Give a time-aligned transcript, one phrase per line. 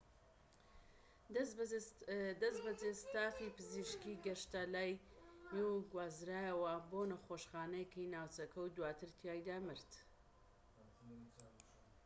[2.41, 4.93] دەستبەجێ ستافی پزیشکیی گەشتنە لای
[5.69, 9.91] و گوازرایەوە بۆ نەخۆشخانەیەکی ناوچەکە و دواتر تیایدا مرد